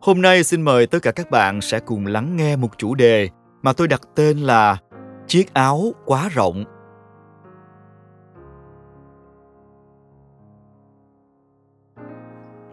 Hôm 0.00 0.22
nay 0.22 0.44
xin 0.44 0.62
mời 0.62 0.86
tất 0.86 0.98
cả 1.02 1.12
các 1.12 1.30
bạn 1.30 1.60
sẽ 1.60 1.80
cùng 1.80 2.06
lắng 2.06 2.36
nghe 2.36 2.56
một 2.56 2.78
chủ 2.78 2.94
đề 2.94 3.28
mà 3.62 3.72
tôi 3.72 3.88
đặt 3.88 4.00
tên 4.14 4.38
là 4.38 4.78
Chiếc 5.26 5.54
áo 5.54 5.92
quá 6.04 6.28
rộng. 6.28 6.64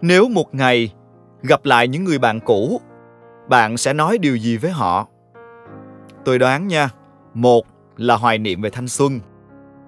Nếu 0.01 0.29
một 0.29 0.55
ngày 0.55 0.93
gặp 1.41 1.65
lại 1.65 1.87
những 1.87 2.03
người 2.03 2.19
bạn 2.19 2.39
cũ, 2.39 2.81
bạn 3.49 3.77
sẽ 3.77 3.93
nói 3.93 4.17
điều 4.17 4.35
gì 4.35 4.57
với 4.57 4.71
họ? 4.71 5.07
Tôi 6.25 6.39
đoán 6.39 6.67
nha, 6.67 6.89
một 7.33 7.65
là 7.97 8.15
hoài 8.15 8.37
niệm 8.37 8.61
về 8.61 8.69
thanh 8.69 8.87
xuân, 8.87 9.19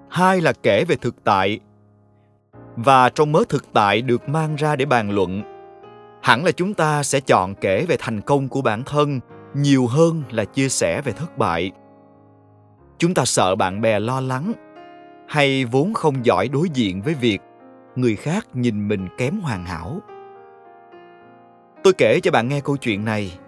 hai 0.10 0.42
là 0.42 0.54
kể 0.64 0.86
về 0.86 0.96
thực 0.96 1.24
tại. 1.24 1.60
Và 2.76 3.10
trong 3.10 3.32
mớ 3.32 3.40
thực 3.50 3.74
tại 3.74 4.02
được 4.02 4.30
mang 4.30 4.56
ra 4.56 4.76
để 4.76 4.86
bàn 4.86 5.12
luận, 5.12 5.57
hẳn 6.28 6.46
là 6.46 6.52
chúng 6.52 6.74
ta 6.74 7.04
sẽ 7.04 7.20
chọn 7.20 7.56
kể 7.56 7.86
về 7.86 7.96
thành 8.00 8.22
công 8.22 8.48
của 8.48 8.62
bản 8.62 8.84
thân 8.84 9.20
nhiều 9.54 9.88
hơn 9.88 10.24
là 10.32 10.46
chia 10.46 10.70
sẻ 10.70 11.02
về 11.02 11.12
thất 11.12 11.38
bại. 11.38 11.72
Chúng 12.98 13.14
ta 13.14 13.26
sợ 13.26 13.56
bạn 13.56 13.82
bè 13.82 14.00
lo 14.00 14.22
lắng 14.22 14.54
hay 15.28 15.66
vốn 15.66 15.94
không 15.94 16.26
giỏi 16.26 16.48
đối 16.48 16.70
diện 16.70 17.02
với 17.02 17.14
việc 17.14 17.42
người 17.96 18.16
khác 18.16 18.48
nhìn 18.54 18.88
mình 18.88 19.08
kém 19.18 19.40
hoàn 19.40 19.66
hảo. 19.66 20.00
Tôi 21.84 21.94
kể 21.94 22.20
cho 22.20 22.32
bạn 22.32 22.48
nghe 22.48 22.62
câu 22.62 22.78
chuyện 22.78 23.06
này. 23.06 23.40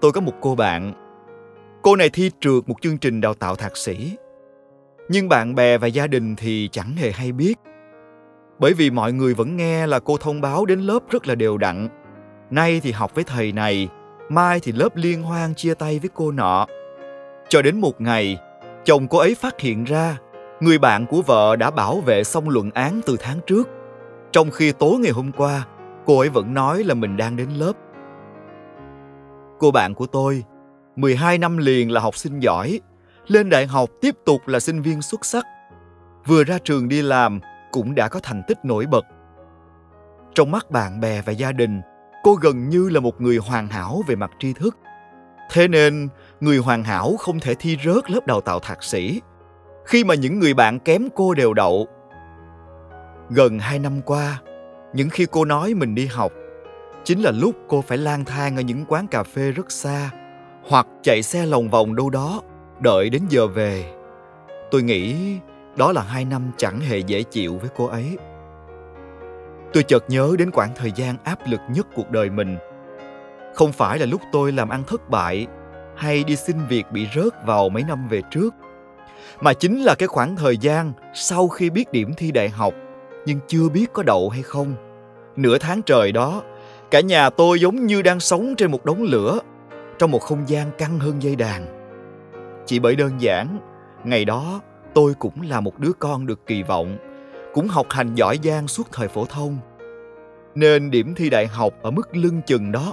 Tôi 0.00 0.12
có 0.12 0.20
một 0.20 0.34
cô 0.40 0.54
bạn. 0.54 0.92
Cô 1.82 1.96
này 1.96 2.10
thi 2.10 2.30
trượt 2.40 2.68
một 2.68 2.76
chương 2.80 2.98
trình 2.98 3.20
đào 3.20 3.34
tạo 3.34 3.56
thạc 3.56 3.76
sĩ. 3.76 4.16
Nhưng 5.08 5.28
bạn 5.28 5.54
bè 5.54 5.78
và 5.78 5.86
gia 5.86 6.06
đình 6.06 6.36
thì 6.36 6.68
chẳng 6.72 6.96
hề 6.96 7.12
hay 7.12 7.32
biết. 7.32 7.54
Bởi 8.58 8.72
vì 8.72 8.90
mọi 8.90 9.12
người 9.12 9.34
vẫn 9.34 9.56
nghe 9.56 9.86
là 9.86 9.98
cô 9.98 10.16
thông 10.16 10.40
báo 10.40 10.66
đến 10.66 10.80
lớp 10.80 10.98
rất 11.10 11.26
là 11.26 11.34
đều 11.34 11.58
đặn. 11.58 11.88
Nay 12.50 12.80
thì 12.82 12.92
học 12.92 13.14
với 13.14 13.24
thầy 13.24 13.52
này, 13.52 13.88
mai 14.28 14.60
thì 14.60 14.72
lớp 14.72 14.96
liên 14.96 15.22
hoan 15.22 15.54
chia 15.54 15.74
tay 15.74 15.98
với 15.98 16.10
cô 16.14 16.32
nọ. 16.32 16.66
Cho 17.48 17.62
đến 17.62 17.80
một 17.80 18.00
ngày, 18.00 18.38
chồng 18.84 19.08
cô 19.08 19.18
ấy 19.18 19.34
phát 19.34 19.60
hiện 19.60 19.84
ra 19.84 20.16
người 20.60 20.78
bạn 20.78 21.06
của 21.06 21.22
vợ 21.22 21.56
đã 21.56 21.70
bảo 21.70 22.00
vệ 22.00 22.24
xong 22.24 22.48
luận 22.48 22.70
án 22.70 23.00
từ 23.06 23.16
tháng 23.20 23.38
trước. 23.46 23.68
Trong 24.32 24.50
khi 24.50 24.72
tối 24.72 24.98
ngày 24.98 25.12
hôm 25.12 25.32
qua, 25.32 25.66
cô 26.06 26.18
ấy 26.18 26.28
vẫn 26.28 26.54
nói 26.54 26.84
là 26.84 26.94
mình 26.94 27.16
đang 27.16 27.36
đến 27.36 27.48
lớp. 27.50 27.72
Cô 29.58 29.70
bạn 29.70 29.94
của 29.94 30.06
tôi, 30.06 30.44
12 30.96 31.38
năm 31.38 31.56
liền 31.56 31.90
là 31.90 32.00
học 32.00 32.16
sinh 32.16 32.38
giỏi, 32.38 32.80
lên 33.26 33.50
đại 33.50 33.66
học 33.66 33.90
tiếp 34.00 34.14
tục 34.26 34.48
là 34.48 34.60
sinh 34.60 34.82
viên 34.82 35.02
xuất 35.02 35.24
sắc. 35.24 35.46
Vừa 36.26 36.44
ra 36.44 36.58
trường 36.64 36.88
đi 36.88 37.02
làm 37.02 37.40
cũng 37.76 37.94
đã 37.94 38.08
có 38.08 38.20
thành 38.22 38.42
tích 38.46 38.64
nổi 38.64 38.86
bật. 38.86 39.06
Trong 40.34 40.50
mắt 40.50 40.70
bạn 40.70 41.00
bè 41.00 41.22
và 41.22 41.32
gia 41.32 41.52
đình, 41.52 41.80
cô 42.22 42.34
gần 42.34 42.68
như 42.68 42.88
là 42.88 43.00
một 43.00 43.20
người 43.20 43.36
hoàn 43.36 43.68
hảo 43.68 44.02
về 44.06 44.16
mặt 44.16 44.30
tri 44.38 44.52
thức. 44.52 44.78
Thế 45.50 45.68
nên, 45.68 46.08
người 46.40 46.58
hoàn 46.58 46.84
hảo 46.84 47.16
không 47.18 47.40
thể 47.40 47.54
thi 47.54 47.76
rớt 47.84 48.10
lớp 48.10 48.26
đào 48.26 48.40
tạo 48.40 48.60
thạc 48.60 48.82
sĩ, 48.82 49.20
khi 49.84 50.04
mà 50.04 50.14
những 50.14 50.38
người 50.38 50.54
bạn 50.54 50.78
kém 50.78 51.08
cô 51.14 51.34
đều 51.34 51.54
đậu. 51.54 51.86
Gần 53.30 53.58
hai 53.58 53.78
năm 53.78 54.00
qua, 54.06 54.40
những 54.94 55.08
khi 55.10 55.26
cô 55.30 55.44
nói 55.44 55.74
mình 55.74 55.94
đi 55.94 56.06
học, 56.06 56.32
chính 57.04 57.20
là 57.20 57.30
lúc 57.30 57.54
cô 57.68 57.80
phải 57.80 57.98
lang 57.98 58.24
thang 58.24 58.56
ở 58.56 58.60
những 58.60 58.84
quán 58.88 59.06
cà 59.06 59.22
phê 59.22 59.50
rất 59.50 59.70
xa, 59.70 60.10
hoặc 60.68 60.86
chạy 61.02 61.22
xe 61.22 61.46
lòng 61.46 61.70
vòng 61.70 61.96
đâu 61.96 62.10
đó, 62.10 62.40
đợi 62.80 63.10
đến 63.10 63.22
giờ 63.28 63.46
về. 63.46 63.94
Tôi 64.70 64.82
nghĩ 64.82 65.38
đó 65.76 65.92
là 65.92 66.02
hai 66.02 66.24
năm 66.24 66.50
chẳng 66.56 66.80
hề 66.80 66.98
dễ 66.98 67.22
chịu 67.22 67.58
với 67.58 67.70
cô 67.76 67.86
ấy. 67.86 68.18
Tôi 69.72 69.82
chợt 69.82 70.04
nhớ 70.08 70.34
đến 70.38 70.50
khoảng 70.50 70.70
thời 70.76 70.92
gian 70.92 71.16
áp 71.24 71.38
lực 71.48 71.60
nhất 71.70 71.86
cuộc 71.94 72.10
đời 72.10 72.30
mình. 72.30 72.56
Không 73.54 73.72
phải 73.72 73.98
là 73.98 74.06
lúc 74.06 74.20
tôi 74.32 74.52
làm 74.52 74.68
ăn 74.68 74.82
thất 74.86 75.10
bại 75.10 75.46
hay 75.96 76.24
đi 76.24 76.36
xin 76.36 76.56
việc 76.68 76.84
bị 76.92 77.06
rớt 77.14 77.46
vào 77.46 77.68
mấy 77.68 77.82
năm 77.82 78.08
về 78.08 78.22
trước, 78.30 78.54
mà 79.40 79.52
chính 79.52 79.82
là 79.82 79.94
cái 79.94 80.06
khoảng 80.06 80.36
thời 80.36 80.56
gian 80.56 80.92
sau 81.14 81.48
khi 81.48 81.70
biết 81.70 81.92
điểm 81.92 82.14
thi 82.16 82.30
đại 82.32 82.48
học 82.48 82.74
nhưng 83.26 83.38
chưa 83.46 83.68
biết 83.68 83.86
có 83.92 84.02
đậu 84.02 84.28
hay 84.28 84.42
không. 84.42 84.74
Nửa 85.36 85.58
tháng 85.58 85.82
trời 85.82 86.12
đó, 86.12 86.42
cả 86.90 87.00
nhà 87.00 87.30
tôi 87.30 87.60
giống 87.60 87.86
như 87.86 88.02
đang 88.02 88.20
sống 88.20 88.54
trên 88.56 88.70
một 88.70 88.84
đống 88.84 89.02
lửa, 89.02 89.38
trong 89.98 90.10
một 90.10 90.18
không 90.18 90.48
gian 90.48 90.70
căng 90.78 90.98
hơn 90.98 91.22
dây 91.22 91.36
đàn. 91.36 91.66
Chỉ 92.66 92.78
bởi 92.78 92.96
đơn 92.96 93.12
giản, 93.18 93.58
ngày 94.04 94.24
đó 94.24 94.60
tôi 94.96 95.14
cũng 95.14 95.42
là 95.42 95.60
một 95.60 95.78
đứa 95.78 95.92
con 95.92 96.26
được 96.26 96.46
kỳ 96.46 96.62
vọng, 96.62 96.96
cũng 97.54 97.68
học 97.68 97.86
hành 97.90 98.14
giỏi 98.14 98.38
giang 98.42 98.68
suốt 98.68 98.92
thời 98.92 99.08
phổ 99.08 99.24
thông. 99.24 99.58
Nên 100.54 100.90
điểm 100.90 101.14
thi 101.14 101.30
đại 101.30 101.46
học 101.46 101.72
ở 101.82 101.90
mức 101.90 102.16
lưng 102.16 102.40
chừng 102.46 102.72
đó, 102.72 102.92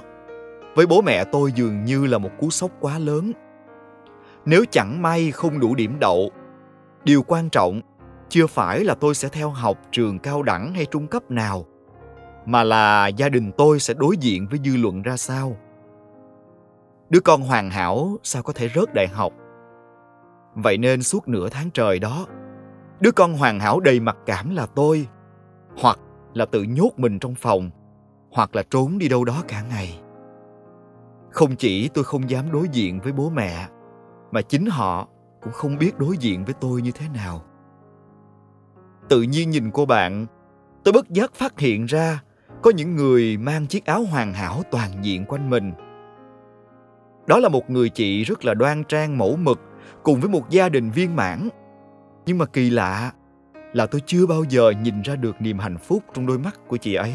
với 0.74 0.86
bố 0.86 1.02
mẹ 1.02 1.24
tôi 1.24 1.52
dường 1.52 1.84
như 1.84 2.06
là 2.06 2.18
một 2.18 2.30
cú 2.38 2.50
sốc 2.50 2.70
quá 2.80 2.98
lớn. 2.98 3.32
Nếu 4.44 4.64
chẳng 4.70 5.02
may 5.02 5.30
không 5.30 5.60
đủ 5.60 5.74
điểm 5.74 5.96
đậu, 6.00 6.30
điều 7.04 7.22
quan 7.22 7.50
trọng 7.50 7.80
chưa 8.28 8.46
phải 8.46 8.84
là 8.84 8.94
tôi 8.94 9.14
sẽ 9.14 9.28
theo 9.28 9.50
học 9.50 9.78
trường 9.90 10.18
cao 10.18 10.42
đẳng 10.42 10.74
hay 10.74 10.86
trung 10.86 11.06
cấp 11.06 11.30
nào 11.30 11.66
mà 12.46 12.62
là 12.64 13.08
gia 13.08 13.28
đình 13.28 13.52
tôi 13.56 13.80
sẽ 13.80 13.94
đối 13.94 14.16
diện 14.16 14.46
với 14.50 14.60
dư 14.64 14.76
luận 14.76 15.02
ra 15.02 15.16
sao 15.16 15.56
đứa 17.10 17.20
con 17.20 17.42
hoàn 17.42 17.70
hảo 17.70 18.16
sao 18.22 18.42
có 18.42 18.52
thể 18.52 18.68
rớt 18.74 18.94
đại 18.94 19.08
học 19.08 19.32
vậy 20.54 20.78
nên 20.78 21.02
suốt 21.02 21.28
nửa 21.28 21.48
tháng 21.48 21.70
trời 21.70 21.98
đó, 21.98 22.26
đứa 23.00 23.10
con 23.10 23.34
hoàn 23.34 23.60
hảo 23.60 23.80
đầy 23.80 24.00
mặc 24.00 24.16
cảm 24.26 24.54
là 24.54 24.66
tôi. 24.66 25.08
Hoặc 25.76 25.98
là 26.34 26.44
tự 26.44 26.62
nhốt 26.62 26.90
mình 26.96 27.18
trong 27.18 27.34
phòng, 27.34 27.70
hoặc 28.32 28.56
là 28.56 28.62
trốn 28.70 28.98
đi 28.98 29.08
đâu 29.08 29.24
đó 29.24 29.42
cả 29.48 29.62
ngày. 29.70 30.00
Không 31.30 31.56
chỉ 31.56 31.88
tôi 31.88 32.04
không 32.04 32.30
dám 32.30 32.52
đối 32.52 32.68
diện 32.68 33.00
với 33.00 33.12
bố 33.12 33.30
mẹ, 33.30 33.68
mà 34.30 34.42
chính 34.42 34.66
họ 34.66 35.08
cũng 35.42 35.52
không 35.52 35.78
biết 35.78 35.98
đối 35.98 36.16
diện 36.16 36.44
với 36.44 36.54
tôi 36.60 36.82
như 36.82 36.90
thế 36.90 37.06
nào. 37.14 37.42
Tự 39.08 39.22
nhiên 39.22 39.50
nhìn 39.50 39.70
cô 39.70 39.86
bạn, 39.86 40.26
tôi 40.84 40.92
bất 40.92 41.10
giác 41.10 41.34
phát 41.34 41.60
hiện 41.60 41.84
ra 41.84 42.22
có 42.62 42.70
những 42.70 42.96
người 42.96 43.36
mang 43.36 43.66
chiếc 43.66 43.84
áo 43.84 44.04
hoàn 44.10 44.32
hảo 44.32 44.62
toàn 44.70 44.90
diện 45.02 45.24
quanh 45.24 45.50
mình. 45.50 45.72
Đó 47.26 47.38
là 47.38 47.48
một 47.48 47.70
người 47.70 47.88
chị 47.88 48.24
rất 48.24 48.44
là 48.44 48.54
đoan 48.54 48.84
trang, 48.84 49.18
mẫu 49.18 49.36
mực 49.36 49.60
cùng 50.02 50.20
với 50.20 50.30
một 50.30 50.50
gia 50.50 50.68
đình 50.68 50.90
viên 50.90 51.16
mãn. 51.16 51.48
Nhưng 52.26 52.38
mà 52.38 52.46
kỳ 52.46 52.70
lạ 52.70 53.12
là 53.72 53.86
tôi 53.86 54.00
chưa 54.06 54.26
bao 54.26 54.44
giờ 54.48 54.72
nhìn 54.82 55.02
ra 55.02 55.16
được 55.16 55.36
niềm 55.40 55.58
hạnh 55.58 55.78
phúc 55.78 56.02
trong 56.14 56.26
đôi 56.26 56.38
mắt 56.38 56.60
của 56.68 56.76
chị 56.76 56.94
ấy. 56.94 57.12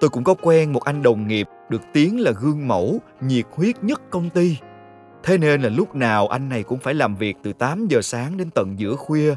Tôi 0.00 0.10
cũng 0.10 0.24
có 0.24 0.34
quen 0.42 0.72
một 0.72 0.84
anh 0.84 1.02
đồng 1.02 1.26
nghiệp 1.26 1.48
được 1.68 1.82
tiếng 1.92 2.20
là 2.20 2.32
gương 2.40 2.68
mẫu, 2.68 2.98
nhiệt 3.20 3.44
huyết 3.52 3.84
nhất 3.84 4.02
công 4.10 4.30
ty. 4.30 4.58
Thế 5.22 5.38
nên 5.38 5.62
là 5.62 5.68
lúc 5.68 5.94
nào 5.94 6.28
anh 6.28 6.48
này 6.48 6.62
cũng 6.62 6.78
phải 6.78 6.94
làm 6.94 7.14
việc 7.14 7.36
từ 7.42 7.52
8 7.52 7.86
giờ 7.86 8.02
sáng 8.02 8.36
đến 8.36 8.50
tận 8.50 8.78
giữa 8.78 8.94
khuya. 8.94 9.34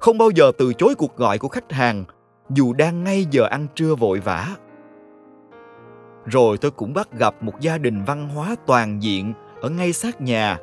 Không 0.00 0.18
bao 0.18 0.30
giờ 0.30 0.52
từ 0.58 0.72
chối 0.72 0.94
cuộc 0.94 1.16
gọi 1.16 1.38
của 1.38 1.48
khách 1.48 1.72
hàng, 1.72 2.04
dù 2.50 2.72
đang 2.72 3.04
ngay 3.04 3.26
giờ 3.30 3.46
ăn 3.46 3.66
trưa 3.74 3.94
vội 3.94 4.20
vã. 4.20 4.48
Rồi 6.24 6.58
tôi 6.58 6.70
cũng 6.70 6.94
bắt 6.94 7.08
gặp 7.18 7.42
một 7.42 7.60
gia 7.60 7.78
đình 7.78 8.04
văn 8.04 8.28
hóa 8.28 8.56
toàn 8.66 9.02
diện 9.02 9.32
ở 9.60 9.70
ngay 9.70 9.92
sát 9.92 10.20
nhà 10.20 10.58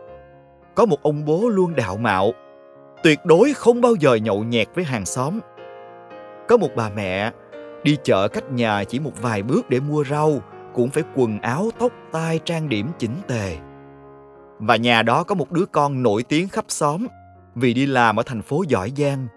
có 0.76 0.86
một 0.86 1.04
ông 1.04 1.26
bố 1.26 1.50
luôn 1.50 1.76
đạo 1.76 1.98
mạo, 1.98 2.32
tuyệt 3.04 3.20
đối 3.26 3.54
không 3.54 3.82
bao 3.82 3.96
giờ 3.96 4.16
nhậu 4.16 4.44
nhẹt 4.44 4.68
với 4.76 4.84
hàng 4.84 5.06
xóm. 5.06 5.40
Có 6.48 6.58
một 6.58 6.70
bà 6.76 6.90
mẹ 6.96 7.32
đi 7.84 7.98
chợ 8.04 8.28
cách 8.28 8.52
nhà 8.52 8.84
chỉ 8.84 9.00
một 9.00 9.22
vài 9.22 9.44
bước 9.44 9.70
để 9.70 9.80
mua 9.80 10.04
rau, 10.04 10.42
cũng 10.74 10.90
phải 10.90 11.04
quần 11.16 11.40
áo, 11.40 11.70
tóc, 11.80 11.92
tai, 12.12 12.40
trang 12.46 12.70
điểm 12.70 12.88
chỉnh 12.98 13.16
tề. 13.28 13.58
Và 14.60 14.76
nhà 14.76 15.02
đó 15.02 15.24
có 15.24 15.36
một 15.36 15.52
đứa 15.52 15.66
con 15.66 16.04
nổi 16.04 16.24
tiếng 16.24 16.50
khắp 16.50 16.66
xóm, 16.68 17.08
vì 17.56 17.74
đi 17.74 17.86
làm 17.86 18.20
ở 18.20 18.24
thành 18.26 18.42
phố 18.42 18.64
giỏi 18.68 18.92
giang. 18.98 19.28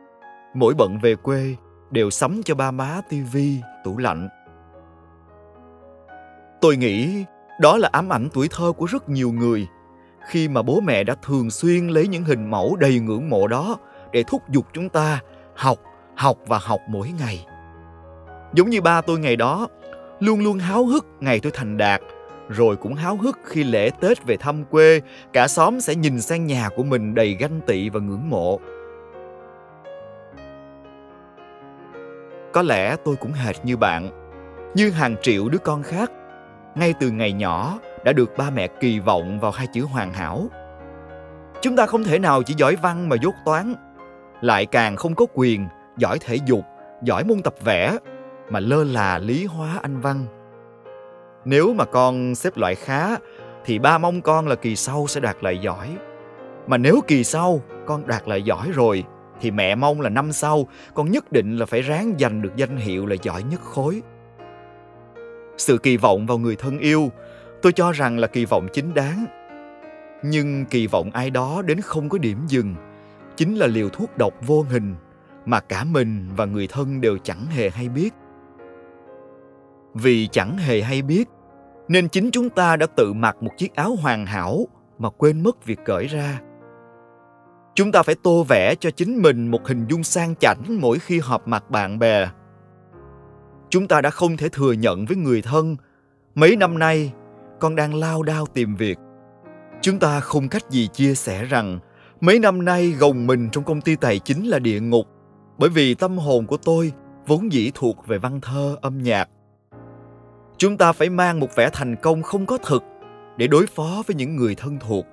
Mỗi 0.55 0.75
bận 0.75 0.99
về 1.03 1.15
quê, 1.15 1.55
đều 1.91 2.11
sắm 2.11 2.43
cho 2.45 2.55
ba 2.55 2.71
má 2.71 3.01
tivi, 3.09 3.61
tủ 3.85 3.99
lạnh. 3.99 4.29
Tôi 6.61 6.77
nghĩ 6.77 7.25
đó 7.61 7.77
là 7.77 7.89
ám 7.93 8.13
ảnh 8.13 8.29
tuổi 8.33 8.49
thơ 8.51 8.73
của 8.73 8.87
rất 8.87 9.09
nhiều 9.09 9.33
người 9.33 9.67
khi 10.29 10.49
mà 10.49 10.63
bố 10.63 10.81
mẹ 10.81 11.05
đã 11.05 11.15
thường 11.23 11.51
xuyên 11.51 11.89
lấy 11.89 12.09
những 12.09 12.25
hình 12.25 12.51
mẫu 12.51 12.77
đầy 12.77 13.01
ngưỡng 13.01 13.31
mộ 13.31 13.47
đó 13.47 13.77
để 14.13 14.23
thúc 14.23 14.43
giục 14.49 14.67
chúng 14.73 14.89
ta 14.89 15.21
học 15.55 15.79
học 16.17 16.37
và 16.47 16.59
học 16.63 16.81
mỗi 16.89 17.13
ngày. 17.19 17.47
Giống 18.53 18.71
như 18.71 18.81
ba 18.81 19.01
tôi 19.01 19.19
ngày 19.19 19.37
đó, 19.37 19.69
luôn 20.21 20.41
luôn 20.41 20.59
háo 20.59 20.87
hức 20.87 21.07
ngày 21.21 21.41
tôi 21.41 21.53
thành 21.55 21.77
đạt, 21.77 22.01
rồi 22.49 22.77
cũng 22.77 22.95
háo 22.95 23.17
hức 23.17 23.39
khi 23.45 23.65
lễ 23.65 23.91
tết 24.01 24.25
về 24.25 24.37
thăm 24.37 24.65
quê, 24.65 25.01
cả 25.33 25.49
xóm 25.49 25.81
sẽ 25.81 25.95
nhìn 25.95 26.21
sang 26.21 26.47
nhà 26.47 26.69
của 26.77 26.83
mình 26.83 27.15
đầy 27.15 27.37
ganh 27.41 27.61
tị 27.67 27.89
và 27.89 28.01
ngưỡng 28.01 28.31
mộ. 28.31 28.61
Có 32.53 32.63
lẽ 32.63 32.97
tôi 33.05 33.17
cũng 33.17 33.33
hệt 33.33 33.57
như 33.65 33.77
bạn, 33.77 34.11
như 34.75 34.91
hàng 34.91 35.17
triệu 35.23 35.49
đứa 35.49 35.59
con 35.59 35.83
khác. 35.83 36.11
Ngay 36.75 36.95
từ 37.01 37.11
ngày 37.11 37.33
nhỏ 37.33 37.79
đã 38.05 38.13
được 38.13 38.37
ba 38.37 38.51
mẹ 38.51 38.69
kỳ 38.69 38.99
vọng 38.99 39.41
vào 39.41 39.51
hai 39.51 39.67
chữ 39.67 39.83
hoàn 39.83 40.13
hảo 40.13 40.49
chúng 41.63 41.77
ta 41.77 41.87
không 41.87 42.05
thể 42.05 42.19
nào 42.19 42.43
chỉ 42.43 42.55
giỏi 42.57 42.77
văn 42.77 43.09
mà 43.09 43.17
dốt 43.23 43.35
toán 43.45 43.75
lại 44.41 44.67
càng 44.67 44.97
không 44.97 45.15
có 45.15 45.27
quyền 45.35 45.69
giỏi 45.97 46.19
thể 46.19 46.39
dục 46.47 46.65
giỏi 47.03 47.25
môn 47.25 47.43
tập 47.43 47.55
vẽ 47.65 47.99
mà 48.51 48.61
lơ 48.61 48.85
là 48.85 49.19
lý 49.19 49.45
hóa 49.45 49.79
anh 49.83 50.01
văn 50.01 50.27
Nếu 51.45 51.75
mà 51.75 51.85
con 51.85 52.35
xếp 52.35 52.57
loại 52.57 52.75
khá 52.75 53.17
thì 53.65 53.79
ba 53.79 53.99
mong 53.99 54.21
con 54.21 54.49
là 54.49 54.55
kỳ 54.55 54.77
sau 54.77 55.07
sẽ 55.07 55.21
đạt 55.21 55.37
lại 55.41 55.59
giỏi. 55.59 55.97
Mà 56.67 56.77
nếu 56.77 57.01
kỳ 57.07 57.25
sau 57.25 57.61
con 57.87 58.07
đạt 58.07 58.29
lại 58.29 58.43
giỏi 58.43 58.71
rồi 58.75 59.05
thì 59.41 59.51
mẹ 59.51 59.75
mong 59.75 60.01
là 60.01 60.09
năm 60.09 60.33
sau 60.33 60.67
con 60.95 61.11
nhất 61.11 61.33
định 61.33 61.57
là 61.57 61.67
phải 61.67 61.83
ráng 61.83 62.15
giành 62.19 62.43
được 62.43 62.57
danh 62.57 62.77
hiệu 62.77 63.07
là 63.07 63.17
giỏi 63.23 63.43
nhất 63.43 63.61
khối. 63.61 64.03
Sự 65.57 65.79
kỳ 65.79 65.97
vọng 65.97 66.27
vào 66.27 66.39
người 66.39 66.57
thân 66.57 66.79
yêu, 66.79 67.11
tôi 67.65 67.73
cho 67.73 67.93
rằng 67.93 68.19
là 68.19 68.27
kỳ 68.27 68.45
vọng 68.45 68.67
chính 68.73 68.95
đáng. 68.95 69.25
Nhưng 70.23 70.65
kỳ 70.65 70.87
vọng 70.87 71.11
ai 71.11 71.31
đó 71.31 71.63
đến 71.63 71.81
không 71.81 72.09
có 72.09 72.19
điểm 72.19 72.39
dừng 72.49 72.75
chính 73.37 73.55
là 73.55 73.67
liều 73.67 73.89
thuốc 73.89 74.19
độc 74.19 74.35
vô 74.47 74.63
hình 74.63 74.95
mà 75.47 75.61
cả 75.61 75.85
mình 75.85 76.29
và 76.37 76.45
người 76.45 76.67
thân 76.67 77.01
đều 77.01 77.19
chẳng 77.19 77.47
hề 77.47 77.71
hay 77.71 77.89
biết. 77.89 78.15
Vì 79.95 80.29
chẳng 80.33 80.59
hề 80.59 80.83
hay 80.83 81.03
biết, 81.03 81.29
nên 81.89 82.09
chính 82.09 82.31
chúng 82.31 82.51
ta 82.51 82.77
đã 82.77 82.87
tự 82.87 83.13
mặc 83.13 83.37
một 83.43 83.51
chiếc 83.57 83.75
áo 83.75 83.97
hoàn 84.01 84.27
hảo 84.27 84.67
mà 84.99 85.11
quên 85.11 85.43
mất 85.43 85.65
việc 85.65 85.79
cởi 85.85 86.07
ra 86.07 86.41
chúng 87.75 87.93
ta 87.93 88.03
phải 88.03 88.15
tô 88.15 88.45
vẽ 88.49 88.75
cho 88.75 88.91
chính 88.91 89.23
mình 89.23 89.51
một 89.51 89.67
hình 89.69 89.87
dung 89.89 90.05
sang 90.05 90.35
chảnh 90.37 90.81
mỗi 90.81 90.99
khi 90.99 91.21
họp 91.21 91.49
mặt 91.49 91.71
bạn 91.71 91.99
bè 91.99 92.29
chúng 93.71 93.89
ta 93.89 94.01
đã 94.01 94.11
không 94.11 94.37
thể 94.37 94.49
thừa 94.49 94.73
nhận 94.73 95.07
với 95.07 95.17
người 95.17 95.43
thân, 95.43 95.77
mấy 96.35 96.57
năm 96.57 96.79
nay 96.79 97.13
con 97.61 97.77
đang 97.77 97.95
lao 97.95 98.23
đao 98.23 98.47
tìm 98.47 98.77
việc. 98.77 98.99
Chúng 99.81 99.99
ta 99.99 100.21
không 100.21 100.49
cách 100.49 100.71
gì 100.71 100.89
chia 100.93 101.15
sẻ 101.15 101.45
rằng, 101.45 101.79
mấy 102.21 102.39
năm 102.39 102.65
nay 102.65 102.91
gồng 102.91 103.27
mình 103.27 103.51
trong 103.53 103.65
công 103.65 103.81
ty 103.81 103.97
tài 103.97 104.19
chính 104.19 104.47
là 104.47 104.59
địa 104.59 104.81
ngục, 104.81 105.07
bởi 105.59 105.71
vì 105.71 105.95
tâm 105.95 106.19
hồn 106.19 106.47
của 106.47 106.57
tôi 106.57 106.93
vốn 107.27 107.53
dĩ 107.53 107.71
thuộc 107.75 108.07
về 108.07 108.19
văn 108.19 108.41
thơ, 108.41 108.77
âm 108.83 109.03
nhạc. 109.03 109.29
Chúng 110.59 110.77
ta 110.77 110.93
phải 110.93 111.11
mang 111.11 111.41
một 111.41 111.57
vẻ 111.57 111.71
thành 111.73 111.97
công 112.03 112.23
không 112.23 112.47
có 112.47 112.59
thực 112.59 112.83
để 113.37 113.47
đối 113.47 113.67
phó 113.67 114.03
với 114.07 114.17
những 114.17 114.37
người 114.37 114.55
thân 114.55 114.79
thuộc. 114.81 115.07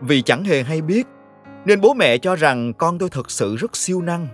Vì 0.00 0.22
chẳng 0.22 0.44
hề 0.44 0.62
hay 0.62 0.82
biết, 0.82 1.06
nên 1.64 1.80
bố 1.80 1.94
mẹ 1.94 2.18
cho 2.18 2.36
rằng 2.36 2.72
con 2.72 2.98
tôi 2.98 3.08
thật 3.10 3.30
sự 3.30 3.56
rất 3.56 3.76
siêu 3.76 4.02
năng. 4.02 4.28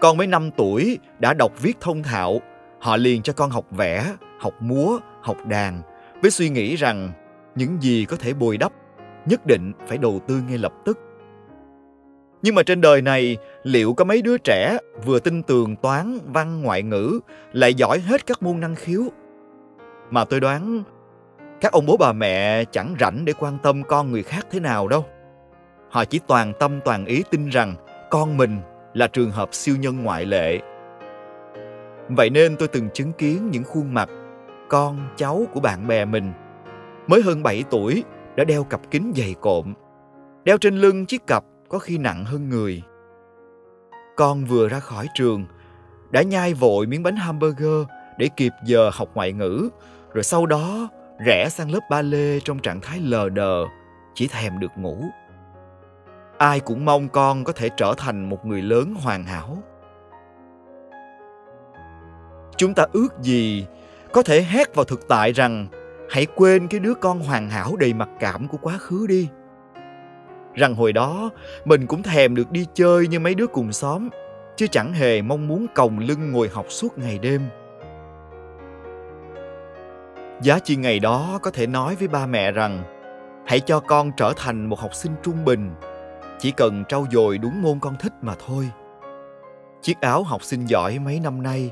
Con 0.00 0.16
mới 0.16 0.26
năm 0.26 0.50
tuổi 0.56 0.98
đã 1.18 1.34
đọc 1.34 1.52
viết 1.62 1.80
thông 1.80 2.02
thạo 2.02 2.40
họ 2.80 2.96
liền 2.96 3.22
cho 3.22 3.32
con 3.32 3.50
học 3.50 3.64
vẽ, 3.70 4.14
học 4.40 4.54
múa, 4.60 4.98
học 5.22 5.46
đàn, 5.46 5.82
với 6.22 6.30
suy 6.30 6.48
nghĩ 6.48 6.76
rằng 6.76 7.12
những 7.54 7.82
gì 7.82 8.04
có 8.04 8.16
thể 8.16 8.34
bồi 8.34 8.56
đắp 8.56 8.72
nhất 9.26 9.46
định 9.46 9.72
phải 9.86 9.98
đầu 9.98 10.20
tư 10.26 10.40
ngay 10.48 10.58
lập 10.58 10.72
tức. 10.84 10.98
Nhưng 12.42 12.54
mà 12.54 12.62
trên 12.62 12.80
đời 12.80 13.02
này, 13.02 13.36
liệu 13.62 13.94
có 13.94 14.04
mấy 14.04 14.22
đứa 14.22 14.38
trẻ 14.38 14.78
vừa 15.04 15.20
tin 15.20 15.42
tường 15.42 15.76
toán, 15.76 16.18
văn, 16.26 16.62
ngoại 16.62 16.82
ngữ 16.82 17.20
lại 17.52 17.74
giỏi 17.74 18.00
hết 18.00 18.26
các 18.26 18.42
môn 18.42 18.60
năng 18.60 18.74
khiếu? 18.74 19.02
Mà 20.10 20.24
tôi 20.24 20.40
đoán 20.40 20.82
các 21.60 21.72
ông 21.72 21.86
bố 21.86 21.96
bà 21.96 22.12
mẹ 22.12 22.64
chẳng 22.64 22.94
rảnh 23.00 23.24
để 23.24 23.32
quan 23.38 23.58
tâm 23.62 23.82
con 23.82 24.12
người 24.12 24.22
khác 24.22 24.46
thế 24.50 24.60
nào 24.60 24.88
đâu. 24.88 25.04
Họ 25.90 26.04
chỉ 26.04 26.20
toàn 26.26 26.52
tâm 26.60 26.80
toàn 26.84 27.06
ý 27.06 27.22
tin 27.30 27.48
rằng 27.48 27.74
con 28.10 28.36
mình 28.36 28.58
là 28.94 29.06
trường 29.06 29.30
hợp 29.30 29.54
siêu 29.54 29.76
nhân 29.76 30.02
ngoại 30.02 30.24
lệ 30.24 30.60
vậy 32.08 32.30
nên 32.30 32.56
tôi 32.56 32.68
từng 32.68 32.88
chứng 32.94 33.12
kiến 33.12 33.50
những 33.50 33.64
khuôn 33.64 33.94
mặt, 33.94 34.08
con, 34.68 35.08
cháu 35.16 35.42
của 35.52 35.60
bạn 35.60 35.86
bè 35.86 36.04
mình. 36.04 36.32
Mới 37.06 37.22
hơn 37.22 37.42
7 37.42 37.64
tuổi, 37.70 38.04
đã 38.36 38.44
đeo 38.44 38.64
cặp 38.64 38.80
kính 38.90 39.12
dày 39.16 39.34
cộm. 39.40 39.74
Đeo 40.44 40.58
trên 40.58 40.76
lưng 40.76 41.06
chiếc 41.06 41.26
cặp 41.26 41.44
có 41.68 41.78
khi 41.78 41.98
nặng 41.98 42.24
hơn 42.24 42.48
người. 42.48 42.82
Con 44.16 44.44
vừa 44.44 44.68
ra 44.68 44.80
khỏi 44.80 45.06
trường, 45.14 45.46
đã 46.10 46.22
nhai 46.22 46.54
vội 46.54 46.86
miếng 46.86 47.02
bánh 47.02 47.16
hamburger 47.16 47.86
để 48.18 48.28
kịp 48.36 48.52
giờ 48.64 48.90
học 48.92 49.08
ngoại 49.14 49.32
ngữ, 49.32 49.68
rồi 50.12 50.24
sau 50.24 50.46
đó 50.46 50.88
rẽ 51.26 51.48
sang 51.48 51.70
lớp 51.70 51.80
ba 51.90 52.02
lê 52.02 52.40
trong 52.40 52.58
trạng 52.58 52.80
thái 52.80 53.00
lờ 53.00 53.28
đờ, 53.28 53.64
chỉ 54.14 54.28
thèm 54.28 54.58
được 54.58 54.70
ngủ. 54.76 55.04
Ai 56.38 56.60
cũng 56.60 56.84
mong 56.84 57.08
con 57.08 57.44
có 57.44 57.52
thể 57.52 57.68
trở 57.76 57.94
thành 57.96 58.28
một 58.28 58.46
người 58.46 58.62
lớn 58.62 58.94
hoàn 59.02 59.24
hảo 59.24 59.58
chúng 62.58 62.74
ta 62.74 62.86
ước 62.92 63.08
gì 63.22 63.66
có 64.12 64.22
thể 64.22 64.42
hét 64.42 64.74
vào 64.74 64.84
thực 64.84 65.08
tại 65.08 65.32
rằng, 65.32 65.66
hãy 66.10 66.26
quên 66.34 66.68
cái 66.68 66.80
đứa 66.80 66.94
con 66.94 67.20
hoàn 67.20 67.50
hảo 67.50 67.76
đầy 67.76 67.94
mặc 67.94 68.08
cảm 68.20 68.48
của 68.48 68.58
quá 68.62 68.78
khứ 68.78 69.06
đi. 69.08 69.28
Rằng 70.54 70.74
hồi 70.74 70.92
đó, 70.92 71.30
mình 71.64 71.86
cũng 71.86 72.02
thèm 72.02 72.34
được 72.34 72.50
đi 72.50 72.66
chơi 72.74 73.08
như 73.08 73.20
mấy 73.20 73.34
đứa 73.34 73.46
cùng 73.46 73.72
xóm, 73.72 74.08
chứ 74.56 74.66
chẳng 74.66 74.92
hề 74.92 75.22
mong 75.22 75.48
muốn 75.48 75.66
còng 75.74 75.98
lưng 75.98 76.32
ngồi 76.32 76.48
học 76.48 76.66
suốt 76.68 76.98
ngày 76.98 77.18
đêm. 77.18 77.42
Giá 80.42 80.58
trị 80.58 80.76
ngày 80.76 80.98
đó 80.98 81.38
có 81.42 81.50
thể 81.50 81.66
nói 81.66 81.94
với 81.94 82.08
ba 82.08 82.26
mẹ 82.26 82.52
rằng, 82.52 82.82
hãy 83.46 83.60
cho 83.60 83.80
con 83.80 84.10
trở 84.16 84.32
thành 84.36 84.66
một 84.66 84.80
học 84.80 84.94
sinh 84.94 85.12
trung 85.22 85.44
bình, 85.44 85.70
chỉ 86.38 86.50
cần 86.50 86.84
trau 86.88 87.06
dồi 87.10 87.38
đúng 87.38 87.62
môn 87.62 87.78
con 87.80 87.96
thích 88.00 88.12
mà 88.22 88.34
thôi. 88.46 88.70
Chiếc 89.82 90.00
áo 90.00 90.22
học 90.22 90.42
sinh 90.42 90.64
giỏi 90.64 90.98
mấy 90.98 91.20
năm 91.20 91.42
nay 91.42 91.70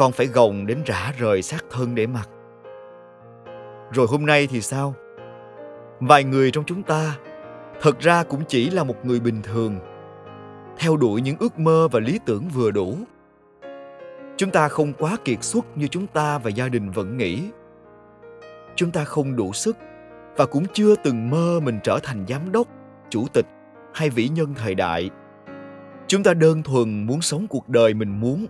con 0.00 0.12
phải 0.12 0.26
gồng 0.26 0.66
đến 0.66 0.82
rã 0.86 1.12
rời 1.18 1.42
xác 1.42 1.64
thân 1.70 1.94
để 1.94 2.06
mặc. 2.06 2.28
Rồi 3.92 4.06
hôm 4.08 4.26
nay 4.26 4.48
thì 4.50 4.60
sao? 4.60 4.94
Vài 6.00 6.24
người 6.24 6.50
trong 6.50 6.64
chúng 6.64 6.82
ta, 6.82 7.16
thật 7.80 8.00
ra 8.00 8.22
cũng 8.22 8.42
chỉ 8.48 8.70
là 8.70 8.84
một 8.84 8.94
người 9.04 9.20
bình 9.20 9.42
thường, 9.42 9.78
theo 10.78 10.96
đuổi 10.96 11.20
những 11.20 11.36
ước 11.38 11.58
mơ 11.58 11.88
và 11.92 12.00
lý 12.00 12.18
tưởng 12.26 12.48
vừa 12.48 12.70
đủ. 12.70 12.98
Chúng 14.36 14.50
ta 14.50 14.68
không 14.68 14.92
quá 14.92 15.16
kiệt 15.24 15.44
xuất 15.44 15.66
như 15.78 15.86
chúng 15.86 16.06
ta 16.06 16.38
và 16.38 16.50
gia 16.50 16.68
đình 16.68 16.90
vẫn 16.90 17.16
nghĩ. 17.16 17.50
Chúng 18.76 18.90
ta 18.90 19.04
không 19.04 19.36
đủ 19.36 19.52
sức 19.52 19.76
và 20.36 20.46
cũng 20.46 20.64
chưa 20.72 20.94
từng 20.96 21.30
mơ 21.30 21.60
mình 21.62 21.78
trở 21.82 21.98
thành 22.02 22.24
giám 22.28 22.52
đốc, 22.52 22.68
chủ 23.10 23.26
tịch 23.32 23.46
hay 23.94 24.10
vĩ 24.10 24.28
nhân 24.28 24.54
thời 24.54 24.74
đại. 24.74 25.10
Chúng 26.06 26.22
ta 26.22 26.34
đơn 26.34 26.62
thuần 26.62 27.06
muốn 27.06 27.22
sống 27.22 27.46
cuộc 27.46 27.68
đời 27.68 27.94
mình 27.94 28.20
muốn 28.20 28.46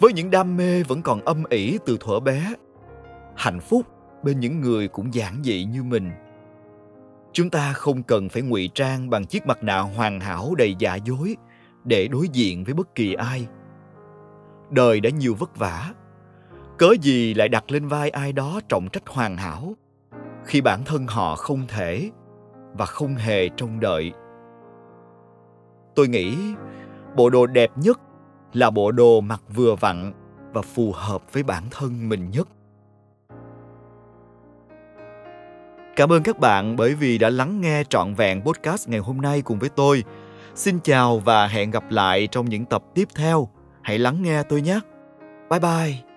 với 0.00 0.12
những 0.12 0.30
đam 0.30 0.56
mê 0.56 0.82
vẫn 0.82 1.02
còn 1.02 1.20
âm 1.20 1.44
ỉ 1.50 1.78
từ 1.86 1.96
thuở 2.00 2.20
bé, 2.20 2.54
hạnh 3.36 3.60
phúc 3.60 3.86
bên 4.22 4.40
những 4.40 4.60
người 4.60 4.88
cũng 4.88 5.14
giản 5.14 5.40
dị 5.44 5.64
như 5.64 5.82
mình. 5.82 6.10
Chúng 7.32 7.50
ta 7.50 7.72
không 7.72 8.02
cần 8.02 8.28
phải 8.28 8.42
ngụy 8.42 8.70
trang 8.74 9.10
bằng 9.10 9.26
chiếc 9.26 9.46
mặt 9.46 9.62
nạ 9.62 9.78
hoàn 9.78 10.20
hảo 10.20 10.54
đầy 10.54 10.74
giả 10.78 10.94
dối 10.94 11.36
để 11.84 12.08
đối 12.08 12.28
diện 12.28 12.64
với 12.64 12.74
bất 12.74 12.94
kỳ 12.94 13.14
ai. 13.14 13.46
Đời 14.70 15.00
đã 15.00 15.10
nhiều 15.10 15.34
vất 15.34 15.56
vả, 15.56 15.92
cớ 16.78 16.94
gì 17.02 17.34
lại 17.34 17.48
đặt 17.48 17.70
lên 17.70 17.88
vai 17.88 18.10
ai 18.10 18.32
đó 18.32 18.60
trọng 18.68 18.88
trách 18.88 19.08
hoàn 19.08 19.36
hảo 19.36 19.74
khi 20.44 20.60
bản 20.60 20.84
thân 20.84 21.06
họ 21.06 21.36
không 21.36 21.66
thể 21.68 22.10
và 22.72 22.86
không 22.86 23.14
hề 23.14 23.48
trông 23.48 23.80
đợi? 23.80 24.12
Tôi 25.94 26.08
nghĩ 26.08 26.36
bộ 27.16 27.30
đồ 27.30 27.46
đẹp 27.46 27.70
nhất 27.76 28.00
là 28.52 28.70
bộ 28.70 28.92
đồ 28.92 29.20
mặc 29.20 29.42
vừa 29.54 29.74
vặn 29.74 30.12
và 30.52 30.62
phù 30.62 30.92
hợp 30.92 31.32
với 31.32 31.42
bản 31.42 31.64
thân 31.70 32.08
mình 32.08 32.30
nhất. 32.30 32.48
Cảm 35.96 36.12
ơn 36.12 36.22
các 36.22 36.38
bạn 36.38 36.76
bởi 36.76 36.94
vì 36.94 37.18
đã 37.18 37.30
lắng 37.30 37.60
nghe 37.60 37.84
trọn 37.88 38.14
vẹn 38.14 38.42
podcast 38.42 38.88
ngày 38.88 39.00
hôm 39.00 39.20
nay 39.20 39.42
cùng 39.42 39.58
với 39.58 39.68
tôi. 39.68 40.04
Xin 40.54 40.78
chào 40.80 41.18
và 41.18 41.46
hẹn 41.46 41.70
gặp 41.70 41.90
lại 41.90 42.26
trong 42.26 42.48
những 42.48 42.64
tập 42.64 42.82
tiếp 42.94 43.08
theo. 43.14 43.48
Hãy 43.82 43.98
lắng 43.98 44.22
nghe 44.22 44.42
tôi 44.42 44.62
nhé. 44.62 44.80
Bye 45.50 45.60
bye. 45.60 46.09